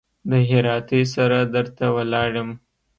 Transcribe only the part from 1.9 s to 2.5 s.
ولاړ يم.